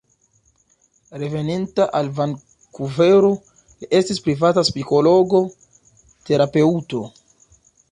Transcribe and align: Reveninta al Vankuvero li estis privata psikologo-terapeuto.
Reveninta 1.23 1.85
al 1.99 2.09
Vankuvero 2.21 3.29
li 3.43 3.91
estis 4.01 4.25
privata 4.29 4.65
psikologo-terapeuto. 4.73 7.07